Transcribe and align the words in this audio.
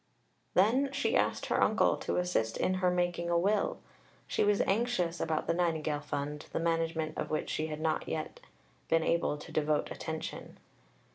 Then 0.55 0.91
she 0.91 1.15
asked 1.15 1.45
her 1.45 1.61
uncle 1.61 1.95
to 1.97 2.17
assist 2.17 2.57
her 2.57 2.87
in 2.89 2.95
making 2.95 3.29
a 3.29 3.37
will. 3.37 3.77
She 4.25 4.43
was 4.43 4.59
anxious 4.61 5.19
about 5.19 5.45
the 5.45 5.53
Nightingale 5.53 5.99
Fund, 5.99 6.41
to 6.41 6.51
the 6.51 6.59
management 6.59 7.15
of 7.19 7.29
which 7.29 7.51
she 7.51 7.67
had 7.67 7.79
not 7.79 8.01
as 8.01 8.07
yet 8.07 8.39
been 8.89 9.03
able 9.03 9.37
to 9.37 9.51
devote 9.51 9.91
attention. 9.91 10.57